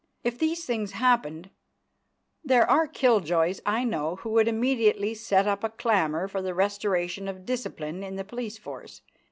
If 0.23 0.39
these 0.39 0.65
things 0.65 0.93
happened, 0.93 1.51
there 2.43 2.67
are 2.67 2.87
killjoys, 2.87 3.61
I 3.67 3.83
know, 3.83 4.15
who 4.15 4.31
would 4.31 4.47
immediately 4.47 5.13
set 5.13 5.45
up 5.47 5.63
a 5.63 5.69
clamour 5.69 6.27
for 6.27 6.41
the 6.41 6.55
restoration 6.55 7.27
of 7.27 7.45
discipline 7.45 8.01
in 8.01 8.15
the 8.15 8.23
police 8.23 8.57
force. 8.57 9.03